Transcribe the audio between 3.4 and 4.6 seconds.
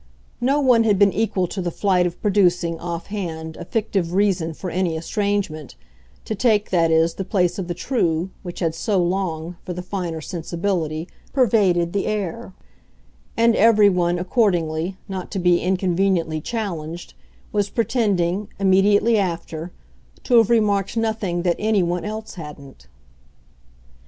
a fictive reason